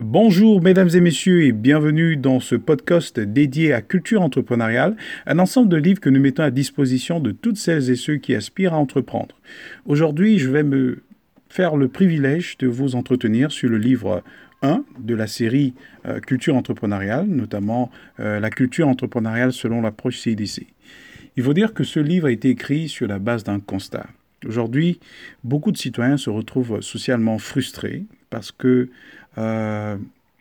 Bonjour 0.00 0.62
mesdames 0.62 0.90
et 0.94 1.00
messieurs 1.00 1.42
et 1.42 1.50
bienvenue 1.50 2.16
dans 2.16 2.38
ce 2.38 2.54
podcast 2.54 3.18
dédié 3.18 3.72
à 3.72 3.82
culture 3.82 4.22
entrepreneuriale, 4.22 4.96
un 5.26 5.40
ensemble 5.40 5.68
de 5.68 5.76
livres 5.76 5.98
que 5.98 6.08
nous 6.08 6.20
mettons 6.20 6.44
à 6.44 6.52
disposition 6.52 7.18
de 7.18 7.32
toutes 7.32 7.56
celles 7.56 7.90
et 7.90 7.96
ceux 7.96 8.14
qui 8.14 8.36
aspirent 8.36 8.74
à 8.74 8.78
entreprendre. 8.78 9.34
Aujourd'hui, 9.86 10.38
je 10.38 10.50
vais 10.50 10.62
me 10.62 11.02
faire 11.48 11.76
le 11.76 11.88
privilège 11.88 12.58
de 12.58 12.68
vous 12.68 12.94
entretenir 12.94 13.50
sur 13.50 13.68
le 13.68 13.78
livre 13.78 14.22
1 14.62 14.84
de 15.00 15.16
la 15.16 15.26
série 15.26 15.74
euh, 16.06 16.20
Culture 16.20 16.54
entrepreneuriale, 16.54 17.26
notamment 17.26 17.90
euh, 18.20 18.38
la 18.38 18.50
culture 18.50 18.86
entrepreneuriale 18.86 19.52
selon 19.52 19.82
l'approche 19.82 20.18
CIDC. 20.18 20.68
Il 21.36 21.42
faut 21.42 21.54
dire 21.54 21.74
que 21.74 21.82
ce 21.82 21.98
livre 21.98 22.28
a 22.28 22.30
été 22.30 22.50
écrit 22.50 22.88
sur 22.88 23.08
la 23.08 23.18
base 23.18 23.42
d'un 23.42 23.58
constat. 23.58 24.06
Aujourd'hui, 24.46 25.00
beaucoup 25.42 25.72
de 25.72 25.76
citoyens 25.76 26.16
se 26.16 26.30
retrouvent 26.30 26.80
socialement 26.80 27.38
frustrés 27.38 28.04
parce 28.30 28.52
que 28.52 28.88
euh, 29.36 29.96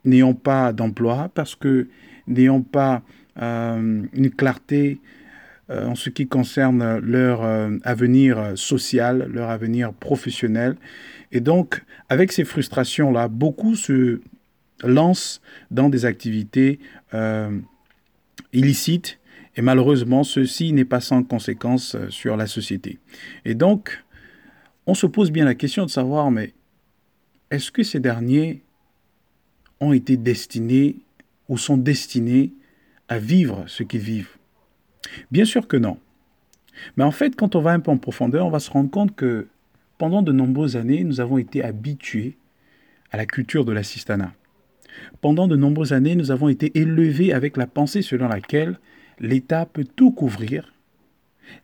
n'ayant 0.05 0.33
pas 0.33 0.71
d'emploi, 0.71 1.29
parce 1.33 1.55
que 1.55 1.87
n'ayant 2.27 2.61
pas 2.61 3.01
euh, 3.41 4.03
une 4.13 4.29
clarté 4.29 4.99
euh, 5.69 5.87
en 5.87 5.95
ce 5.95 6.09
qui 6.09 6.27
concerne 6.27 6.99
leur 6.99 7.41
avenir 7.83 8.53
social, 8.55 9.29
leur 9.33 9.49
avenir 9.49 9.93
professionnel. 9.93 10.75
Et 11.31 11.39
donc, 11.39 11.83
avec 12.09 12.31
ces 12.31 12.45
frustrations-là, 12.45 13.27
beaucoup 13.27 13.75
se 13.75 14.21
lancent 14.83 15.41
dans 15.71 15.89
des 15.89 16.05
activités 16.05 16.79
illicites 18.53 19.19
et 19.57 19.61
malheureusement, 19.63 20.23
ceci 20.23 20.71
n'est 20.71 20.85
pas 20.85 21.01
sans 21.01 21.23
conséquences 21.23 21.97
sur 22.09 22.37
la 22.37 22.45
société. 22.45 22.99
Et 23.43 23.55
donc, 23.55 24.03
on 24.85 24.93
se 24.93 25.07
pose 25.07 25.31
bien 25.31 25.45
la 25.45 25.55
question 25.55 25.83
de 25.83 25.89
savoir, 25.89 26.29
mais 26.29 26.53
est-ce 27.49 27.71
que 27.71 27.81
ces 27.81 27.99
derniers 27.99 28.61
ont 29.79 29.93
été 29.93 30.15
destinés 30.15 30.97
ou 31.49 31.57
sont 31.57 31.77
destinés 31.77 32.53
à 33.09 33.17
vivre 33.17 33.63
ce 33.67 33.81
qu'ils 33.81 34.01
vivent? 34.01 34.37
Bien 35.31 35.45
sûr 35.45 35.67
que 35.67 35.77
non. 35.77 35.97
Mais 36.95 37.03
en 37.03 37.11
fait, 37.11 37.35
quand 37.35 37.55
on 37.55 37.61
va 37.61 37.71
un 37.71 37.79
peu 37.79 37.89
en 37.89 37.97
profondeur, 37.97 38.45
on 38.45 38.51
va 38.51 38.59
se 38.59 38.69
rendre 38.69 38.91
compte 38.91 39.15
que 39.15 39.47
pendant 39.97 40.21
de 40.21 40.31
nombreuses 40.31 40.77
années, 40.77 41.03
nous 41.03 41.19
avons 41.19 41.39
été 41.39 41.63
habitués 41.63 42.37
à 43.11 43.17
la 43.17 43.25
culture 43.25 43.65
de 43.65 43.71
l'assistanat. 43.71 44.33
Pendant 45.21 45.47
de 45.47 45.55
nombreuses 45.55 45.93
années, 45.93 46.15
nous 46.15 46.29
avons 46.29 46.47
été 46.47 46.77
élevés 46.77 47.33
avec 47.33 47.57
la 47.57 47.65
pensée 47.65 48.03
selon 48.03 48.27
laquelle 48.27 48.79
l'État 49.19 49.65
peut 49.65 49.85
tout 49.95 50.11
couvrir, 50.11 50.73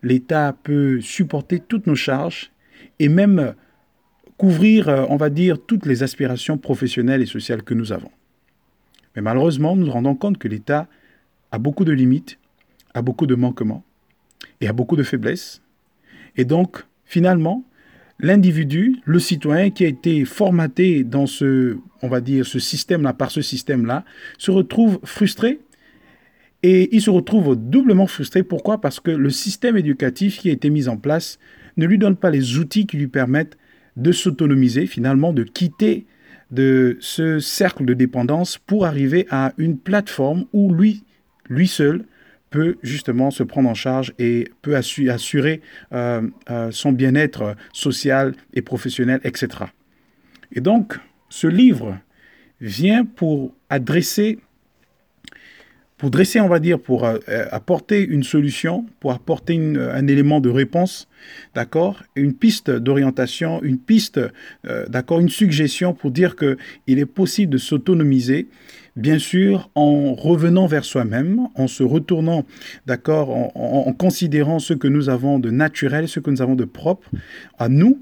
l'État 0.01 0.55
peut 0.63 1.01
supporter 1.01 1.59
toutes 1.59 1.87
nos 1.87 1.95
charges 1.95 2.51
et 2.99 3.09
même 3.09 3.55
couvrir, 4.37 4.89
euh, 4.89 5.05
on 5.09 5.17
va 5.17 5.29
dire, 5.29 5.57
toutes 5.65 5.85
les 5.85 6.03
aspirations 6.03 6.57
professionnelles 6.57 7.21
et 7.21 7.25
sociales 7.25 7.63
que 7.63 7.73
nous 7.73 7.91
avons. 7.91 8.11
Mais 9.15 9.21
malheureusement, 9.21 9.75
nous 9.75 9.85
nous 9.85 9.91
rendons 9.91 10.15
compte 10.15 10.37
que 10.37 10.47
l'État 10.47 10.87
a 11.51 11.59
beaucoup 11.59 11.85
de 11.85 11.91
limites, 11.91 12.39
a 12.93 13.01
beaucoup 13.01 13.27
de 13.27 13.35
manquements 13.35 13.83
et 14.61 14.67
a 14.67 14.73
beaucoup 14.73 14.95
de 14.95 15.03
faiblesses. 15.03 15.61
Et 16.35 16.45
donc, 16.45 16.83
finalement, 17.05 17.63
l'individu, 18.19 18.97
le 19.05 19.19
citoyen 19.19 19.69
qui 19.69 19.85
a 19.85 19.87
été 19.87 20.25
formaté 20.25 21.03
dans 21.03 21.27
ce, 21.27 21.77
on 22.01 22.07
va 22.07 22.21
dire, 22.21 22.45
ce 22.45 22.59
système-là, 22.59 23.13
par 23.13 23.31
ce 23.31 23.41
système-là, 23.41 24.03
se 24.37 24.51
retrouve 24.51 24.99
frustré. 25.03 25.59
Et 26.63 26.95
il 26.95 27.01
se 27.01 27.09
retrouve 27.09 27.57
doublement 27.57 28.07
frustré. 28.07 28.41
Pourquoi? 28.41 28.79
Parce 28.79 29.01
que 29.01 29.11
le 29.11 29.29
système 29.29 29.77
éducatif 29.77 30.39
qui 30.39 30.49
a 30.49 30.53
été 30.53 30.69
mis 30.69 30.87
en 30.87 30.97
place 30.97 31.37
ne 31.75 31.85
lui 31.85 31.97
donne 31.97 32.15
pas 32.15 32.29
les 32.29 32.57
outils 32.57 32.87
qui 32.87 32.97
lui 32.97 33.07
permettent 33.07 33.57
de 33.97 34.11
s'autonomiser, 34.11 34.87
finalement, 34.87 35.33
de 35.33 35.43
quitter 35.43 36.05
de 36.51 36.97
ce 36.99 37.39
cercle 37.39 37.83
de 37.83 37.93
dépendance 37.93 38.57
pour 38.57 38.85
arriver 38.85 39.27
à 39.29 39.53
une 39.57 39.77
plateforme 39.77 40.45
où 40.53 40.73
lui, 40.73 41.03
lui 41.49 41.67
seul, 41.67 42.05
peut 42.49 42.77
justement 42.83 43.31
se 43.31 43.41
prendre 43.41 43.67
en 43.67 43.73
charge 43.73 44.13
et 44.19 44.47
peut 44.61 44.75
assurer 44.75 45.61
euh, 45.91 46.21
euh, 46.51 46.69
son 46.71 46.91
bien-être 46.91 47.55
social 47.73 48.35
et 48.53 48.61
professionnel, 48.61 49.19
etc. 49.23 49.65
Et 50.51 50.61
donc, 50.61 50.99
ce 51.29 51.47
livre 51.47 51.97
vient 52.61 53.05
pour 53.05 53.55
adresser 53.71 54.37
pour 56.03 56.11
dresser, 56.11 56.41
on 56.41 56.49
va 56.49 56.59
dire, 56.59 56.81
pour 56.81 57.05
euh, 57.05 57.17
euh, 57.29 57.45
apporter 57.51 58.05
une 58.05 58.23
solution, 58.23 58.85
pour 58.99 59.13
apporter 59.13 59.55
un 59.55 60.05
élément 60.05 60.41
de 60.41 60.49
réponse, 60.49 61.07
d'accord, 61.55 62.03
une 62.17 62.33
piste 62.33 62.69
d'orientation, 62.69 63.63
une 63.63 63.77
piste, 63.77 64.19
euh, 64.67 64.85
d'accord, 64.89 65.21
une 65.21 65.29
suggestion 65.29 65.93
pour 65.93 66.11
dire 66.11 66.35
que 66.35 66.57
il 66.87 66.99
est 66.99 67.05
possible 67.05 67.53
de 67.53 67.57
s'autonomiser, 67.57 68.49
bien 68.97 69.17
sûr, 69.17 69.69
en 69.75 70.13
revenant 70.13 70.67
vers 70.67 70.83
soi-même, 70.83 71.47
en 71.55 71.67
se 71.67 71.83
retournant, 71.83 72.43
d'accord, 72.85 73.29
en 73.55 73.93
considérant 73.93 74.59
ce 74.59 74.73
que 74.73 74.89
nous 74.89 75.07
avons 75.07 75.39
de 75.39 75.51
naturel, 75.51 76.09
ce 76.09 76.19
que 76.19 76.29
nous 76.29 76.41
avons 76.41 76.55
de 76.55 76.65
propre 76.65 77.09
à 77.57 77.69
nous, 77.69 78.01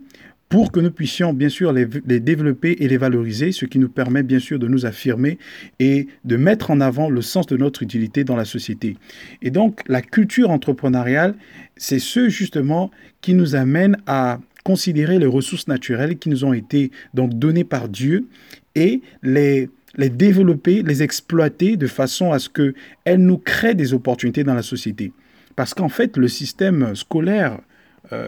pour 0.51 0.73
que 0.73 0.81
nous 0.81 0.91
puissions 0.91 1.33
bien 1.33 1.47
sûr 1.47 1.71
les, 1.71 1.85
développer 1.85 2.75
et 2.79 2.89
les 2.89 2.97
valoriser, 2.97 3.53
ce 3.53 3.65
qui 3.65 3.79
nous 3.79 3.87
permet 3.87 4.21
bien 4.21 4.39
sûr 4.39 4.59
de 4.59 4.67
nous 4.67 4.85
affirmer 4.85 5.39
et 5.79 6.07
de 6.25 6.35
mettre 6.35 6.71
en 6.71 6.81
avant 6.81 7.09
le 7.09 7.21
sens 7.21 7.47
de 7.47 7.55
notre 7.55 7.83
utilité 7.83 8.25
dans 8.25 8.35
la 8.35 8.43
société. 8.43 8.97
Et 9.41 9.49
donc 9.49 9.79
la 9.87 10.01
culture 10.01 10.51
entrepreneuriale, 10.51 11.35
c'est 11.77 11.99
ce 11.99 12.27
justement 12.27 12.91
qui 13.21 13.33
nous 13.33 13.55
amène 13.55 13.95
à 14.07 14.41
considérer 14.65 15.19
les 15.19 15.25
ressources 15.25 15.69
naturelles 15.69 16.17
qui 16.17 16.27
nous 16.27 16.43
ont 16.43 16.53
été 16.53 16.91
donc 17.13 17.33
données 17.33 17.63
par 17.63 17.87
Dieu 17.87 18.27
et 18.75 19.01
les 19.23 19.69
les 19.97 20.09
développer, 20.09 20.83
les 20.83 21.03
exploiter 21.03 21.75
de 21.75 21.87
façon 21.87 22.31
à 22.31 22.39
ce 22.39 22.47
qu'elles 22.47 23.17
nous 23.17 23.37
créent 23.37 23.75
des 23.75 23.93
opportunités 23.93 24.45
dans 24.45 24.53
la 24.53 24.61
société. 24.61 25.11
Parce 25.57 25.73
qu'en 25.73 25.89
fait, 25.89 26.15
le 26.15 26.29
système 26.29 26.95
scolaire 26.95 27.59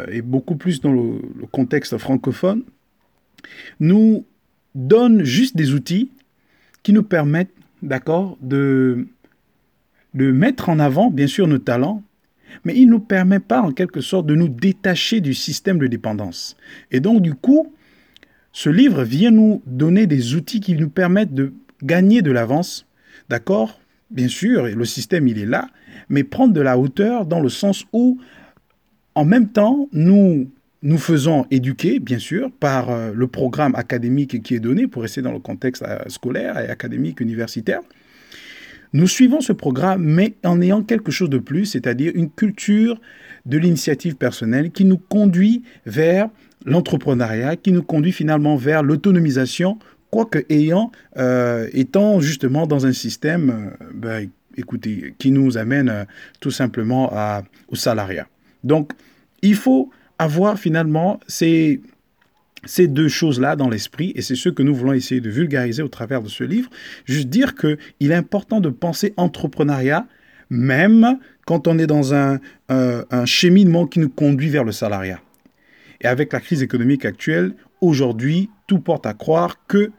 et 0.09 0.21
beaucoup 0.21 0.55
plus 0.55 0.79
dans 0.79 0.93
le, 0.93 1.19
contexte 1.51 1.97
francophone, 1.97 2.63
nous 3.79 4.25
donne 4.75 5.23
juste 5.23 5.57
des 5.57 5.73
outils 5.73 6.09
qui 6.83 6.93
nous 6.93 7.03
permettent, 7.03 7.53
d'accord, 7.81 8.37
de, 8.41 9.07
de 10.13 10.31
mettre 10.31 10.69
en 10.69 10.79
avant, 10.79 11.09
bien 11.09 11.27
sûr, 11.27 11.47
nos 11.47 11.57
talents, 11.57 12.03
mais 12.63 12.75
il 12.75 12.85
ne 12.85 12.91
nous 12.91 12.99
permet 12.99 13.39
pas, 13.39 13.61
en 13.61 13.71
quelque 13.71 14.01
sorte, 14.01 14.25
de 14.25 14.35
nous 14.35 14.49
détacher 14.49 15.21
du 15.21 15.33
système 15.33 15.79
de 15.79 15.87
dépendance. 15.87 16.55
Et 16.91 16.99
donc, 16.99 17.21
du 17.21 17.33
coup, 17.33 17.73
ce 18.51 18.69
livre 18.69 19.03
vient 19.03 19.31
nous 19.31 19.61
donner 19.65 20.05
des 20.07 20.35
outils 20.35 20.59
qui 20.59 20.75
nous 20.75 20.89
permettent 20.89 21.33
de 21.33 21.53
gagner 21.81 22.21
de 22.21 22.31
l'avance, 22.31 22.85
d'accord 23.29 23.79
Bien 24.11 24.27
sûr, 24.27 24.65
le 24.65 24.85
système, 24.85 25.27
il 25.27 25.39
est 25.39 25.45
là, 25.47 25.69
mais 26.07 26.23
prendre 26.23 26.53
de 26.53 26.61
la 26.61 26.77
hauteur 26.77 27.25
dans 27.25 27.39
le 27.39 27.49
sens 27.49 27.85
où 27.93 28.19
en 29.15 29.25
même 29.25 29.49
temps, 29.49 29.89
nous 29.91 30.49
nous 30.83 30.97
faisons 30.97 31.45
éduquer, 31.49 31.99
bien 31.99 32.19
sûr, 32.19 32.51
par 32.59 32.89
euh, 32.89 33.13
le 33.15 33.27
programme 33.27 33.73
académique 33.75 34.43
qui 34.43 34.53
est 34.53 34.59
donné 34.59 34.85
pour 34.85 35.01
rester 35.01 35.21
dans 35.21 35.31
le 35.31 35.39
contexte 35.39 35.81
euh, 35.83 35.97
scolaire 36.07 36.59
et 36.59 36.69
académique 36.69 37.21
universitaire. 37.21 37.79
Nous 38.91 39.07
suivons 39.07 39.39
ce 39.39 39.53
programme, 39.53 40.03
mais 40.03 40.33
en 40.43 40.61
ayant 40.61 40.83
quelque 40.83 41.09
chose 41.09 41.29
de 41.29 41.37
plus, 41.37 41.65
c'est-à-dire 41.65 42.11
une 42.15 42.29
culture 42.29 42.99
de 43.45 43.57
l'initiative 43.57 44.15
personnelle 44.17 44.71
qui 44.71 44.83
nous 44.83 44.97
conduit 44.97 45.63
vers 45.85 46.29
l'entrepreneuriat, 46.65 47.55
qui 47.55 47.71
nous 47.71 47.81
conduit 47.81 48.11
finalement 48.11 48.57
vers 48.57 48.83
l'autonomisation, 48.83 49.79
quoique 50.11 50.39
ayant, 50.49 50.91
euh, 51.17 51.69
étant 51.71 52.19
justement 52.19 52.67
dans 52.67 52.85
un 52.85 52.93
système, 52.93 53.71
ben, 53.95 54.29
écoutez, 54.57 55.15
qui 55.17 55.31
nous 55.31 55.57
amène 55.57 56.05
tout 56.41 56.51
simplement 56.51 57.09
à, 57.13 57.43
au 57.69 57.75
salariat. 57.75 58.27
Donc, 58.63 58.91
il 59.41 59.55
faut 59.55 59.89
avoir 60.19 60.57
finalement 60.57 61.19
ces, 61.27 61.81
ces 62.65 62.87
deux 62.87 63.07
choses-là 63.07 63.55
dans 63.55 63.69
l'esprit, 63.69 64.13
et 64.15 64.21
c'est 64.21 64.35
ce 64.35 64.49
que 64.49 64.63
nous 64.63 64.75
voulons 64.75 64.93
essayer 64.93 65.21
de 65.21 65.29
vulgariser 65.29 65.83
au 65.83 65.87
travers 65.87 66.21
de 66.21 66.29
ce 66.29 66.43
livre. 66.43 66.69
Juste 67.05 67.27
dire 67.27 67.55
qu'il 67.55 68.11
est 68.11 68.15
important 68.15 68.59
de 68.59 68.69
penser 68.69 69.13
entrepreneuriat, 69.17 70.07
même 70.49 71.19
quand 71.45 71.67
on 71.67 71.77
est 71.77 71.87
dans 71.87 72.13
un, 72.13 72.39
un 72.69 73.25
cheminement 73.25 73.85
qui 73.85 73.99
nous 73.99 74.09
conduit 74.09 74.49
vers 74.49 74.63
le 74.63 74.71
salariat. 74.71 75.19
Et 76.01 76.07
avec 76.07 76.31
la 76.31 76.39
crise 76.39 76.61
économique 76.61 77.05
actuelle, 77.05 77.53
aujourd'hui, 77.81 78.49
tout 78.67 78.79
porte 78.79 79.05
à 79.05 79.13
croire 79.13 79.65
que 79.67 79.91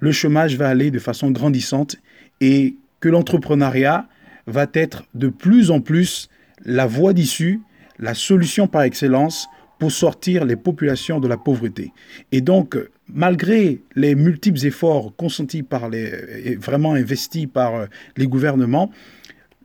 le 0.00 0.12
chômage 0.12 0.56
va 0.56 0.68
aller 0.68 0.90
de 0.90 0.98
façon 0.98 1.30
grandissante 1.30 1.96
et 2.40 2.76
que 3.00 3.08
l'entrepreneuriat 3.08 4.08
va 4.46 4.66
être 4.74 5.04
de 5.14 5.28
plus 5.28 5.70
en 5.70 5.80
plus 5.80 6.28
la 6.64 6.86
voie 6.86 7.12
d'issue, 7.12 7.60
la 7.98 8.14
solution 8.14 8.66
par 8.66 8.82
excellence 8.82 9.48
pour 9.78 9.90
sortir 9.90 10.44
les 10.44 10.56
populations 10.56 11.18
de 11.18 11.26
la 11.26 11.36
pauvreté. 11.36 11.92
Et 12.30 12.40
donc, 12.40 12.76
malgré 13.08 13.82
les 13.96 14.14
multiples 14.14 14.64
efforts 14.64 15.14
consentis 15.16 15.62
par 15.62 15.88
les, 15.88 16.12
et 16.44 16.56
vraiment 16.56 16.94
investis 16.94 17.46
par 17.52 17.74
euh, 17.74 17.86
les 18.16 18.26
gouvernements, 18.26 18.90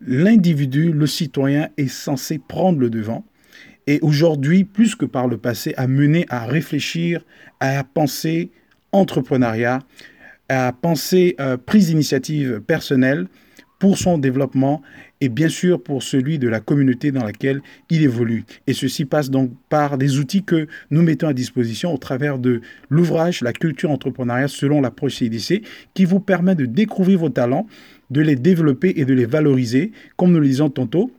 l'individu, 0.05 0.91
le 0.91 1.07
citoyen 1.07 1.69
est 1.77 1.87
censé 1.87 2.39
prendre 2.39 2.79
le 2.79 2.89
devant. 2.89 3.25
Et 3.85 3.99
aujourd'hui, 4.01 4.63
plus 4.63 4.95
que 4.95 5.05
par 5.05 5.27
le 5.27 5.37
passé, 5.37 5.73
à 5.77 5.87
mener 5.87 6.25
à 6.29 6.45
réfléchir, 6.45 7.23
à 7.59 7.83
penser 7.83 8.51
entrepreneuriat, 8.91 9.79
à 10.49 10.73
penser 10.73 11.35
euh, 11.39 11.57
prise 11.57 11.87
d'initiative 11.87 12.61
personnelle 12.61 13.27
pour 13.79 13.97
son 13.97 14.17
développement 14.17 14.81
et 15.21 15.29
bien 15.29 15.49
sûr 15.49 15.81
pour 15.81 16.03
celui 16.03 16.39
de 16.39 16.47
la 16.47 16.59
communauté 16.59 17.11
dans 17.11 17.23
laquelle 17.23 17.61
il 17.89 18.03
évolue. 18.03 18.45
Et 18.65 18.73
ceci 18.73 19.05
passe 19.05 19.29
donc 19.29 19.51
par 19.69 19.97
des 19.97 20.19
outils 20.19 20.43
que 20.43 20.67
nous 20.89 21.01
mettons 21.01 21.27
à 21.27 21.33
disposition 21.33 21.93
au 21.93 21.97
travers 21.97 22.39
de 22.39 22.61
l'ouvrage 22.89 23.41
La 23.41 23.53
culture 23.53 23.91
entrepreneuriale 23.91 24.49
selon 24.49 24.81
l'approche 24.81 25.15
CIDC 25.15 25.63
qui 25.93 26.05
vous 26.05 26.19
permet 26.19 26.55
de 26.55 26.65
découvrir 26.65 27.19
vos 27.19 27.29
talents, 27.29 27.67
de 28.09 28.21
les 28.21 28.35
développer 28.35 28.93
et 28.95 29.05
de 29.05 29.13
les 29.13 29.25
valoriser, 29.25 29.91
comme 30.15 30.31
nous 30.31 30.39
le 30.39 30.47
disons 30.47 30.69
tantôt, 30.69 31.11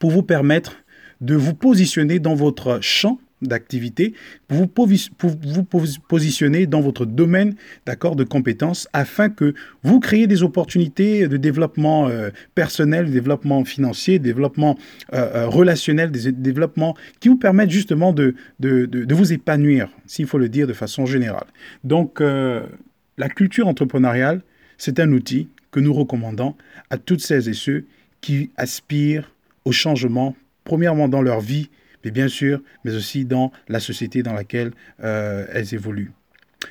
pour 0.00 0.10
vous 0.10 0.22
permettre 0.22 0.76
de 1.20 1.34
vous 1.34 1.54
positionner 1.54 2.18
dans 2.18 2.34
votre 2.34 2.78
champ 2.82 3.18
d'activité 3.42 4.14
pour 4.48 4.86
vous, 4.86 5.36
vous 5.52 5.64
positionner 6.08 6.66
dans 6.66 6.80
votre 6.80 7.04
domaine 7.04 7.54
d'accord 7.84 8.16
de 8.16 8.24
compétences 8.24 8.88
afin 8.92 9.28
que 9.28 9.54
vous 9.82 10.00
créez 10.00 10.26
des 10.26 10.42
opportunités 10.42 11.28
de 11.28 11.36
développement 11.36 12.08
euh, 12.08 12.30
personnel, 12.54 13.06
de 13.06 13.12
développement 13.12 13.64
financier, 13.64 14.18
de 14.18 14.24
développement 14.24 14.78
euh, 15.12 15.18
euh, 15.34 15.48
relationnel, 15.48 16.10
des 16.10 16.32
développements 16.32 16.96
qui 17.20 17.28
vous 17.28 17.36
permettent 17.36 17.70
justement 17.70 18.12
de, 18.12 18.34
de, 18.60 18.86
de 18.86 19.14
vous 19.14 19.32
épanouir, 19.32 19.88
s'il 20.06 20.26
faut 20.26 20.38
le 20.38 20.48
dire 20.48 20.66
de 20.66 20.72
façon 20.72 21.04
générale. 21.06 21.46
Donc 21.84 22.20
la 22.20 23.28
culture 23.28 23.68
entrepreneuriale, 23.68 24.42
c'est 24.78 25.00
un 25.00 25.12
outil 25.12 25.48
que 25.70 25.80
nous 25.80 25.92
recommandons 25.92 26.54
à 26.90 26.98
toutes 26.98 27.20
celles 27.20 27.48
et 27.48 27.54
ceux 27.54 27.84
qui 28.20 28.50
aspirent 28.56 29.30
au 29.64 29.72
changement, 29.72 30.34
premièrement 30.64 31.08
dans 31.08 31.22
leur 31.22 31.40
vie, 31.40 31.68
mais 32.04 32.10
bien 32.10 32.28
sûr, 32.28 32.60
mais 32.84 32.94
aussi 32.94 33.24
dans 33.24 33.52
la 33.68 33.80
société 33.80 34.22
dans 34.22 34.32
laquelle 34.32 34.72
euh, 35.02 35.46
elles 35.52 35.74
évoluent. 35.74 36.12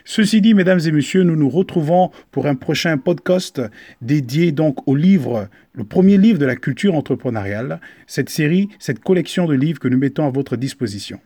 Ceci 0.04 0.42
dit, 0.42 0.54
mesdames 0.54 0.80
et 0.86 0.92
messieurs, 0.92 1.24
nous 1.24 1.36
nous 1.36 1.50
retrouvons 1.50 2.12
pour 2.32 2.48
un 2.48 2.56
prochain 2.56 2.98
podcast 2.98 3.62
dédié 4.02 4.52
donc 4.52 4.88
au 4.88 4.96
livre, 4.96 5.48
le 5.74 5.84
premier 5.84 6.18
livre 6.18 6.40
de 6.40 6.46
la 6.46 6.56
culture 6.56 6.96
entrepreneuriale, 6.96 7.80
cette 8.08 8.30
série, 8.30 8.70
cette 8.80 9.00
collection 9.00 9.46
de 9.46 9.54
livres 9.54 9.80
que 9.80 9.88
nous 9.88 9.98
mettons 9.98 10.26
à 10.26 10.32
votre 10.32 10.58
disposition. 10.58 11.20